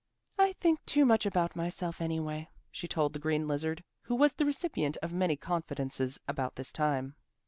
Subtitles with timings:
[0.39, 4.47] "I think too much about myself, anyway," she told the green lizard, who was the
[4.47, 7.13] recipient of many confidences about this time.